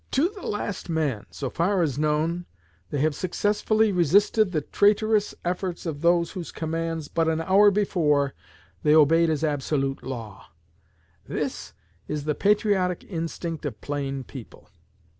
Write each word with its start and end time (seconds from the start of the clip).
To 0.09 0.29
the 0.29 0.47
last 0.47 0.89
man, 0.89 1.27
so 1.29 1.51
far 1.51 1.83
as 1.83 1.99
known, 1.99 2.47
they 2.89 3.01
have 3.01 3.13
successfully 3.13 3.91
resisted 3.91 4.51
the 4.51 4.61
traitorous 4.61 5.35
efforts 5.45 5.85
of 5.85 6.01
those 6.01 6.31
whose 6.31 6.51
commands 6.51 7.07
but 7.07 7.27
an 7.27 7.39
hour 7.39 7.69
before 7.69 8.33
they 8.81 8.95
obeyed 8.95 9.29
as 9.29 9.43
absolute 9.43 10.01
law. 10.01 10.47
This 11.27 11.73
is 12.07 12.23
the 12.23 12.33
patriotic 12.33 13.03
instinct 13.03 13.63
of 13.63 13.79
plain 13.79 14.23
people. 14.23 14.69